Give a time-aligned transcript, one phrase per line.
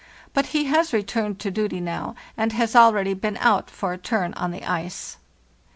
[0.33, 4.33] But he has returned to duty now, and has already been out for a turn
[4.33, 5.17] on the ice.